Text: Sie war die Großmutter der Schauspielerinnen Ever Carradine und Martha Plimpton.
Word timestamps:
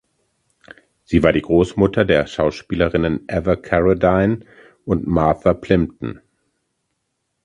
Sie 1.03 1.21
war 1.21 1.31
die 1.31 1.43
Großmutter 1.43 2.05
der 2.05 2.25
Schauspielerinnen 2.25 3.29
Ever 3.29 3.55
Carradine 3.55 4.39
und 4.83 5.05
Martha 5.05 5.53
Plimpton. 5.53 6.19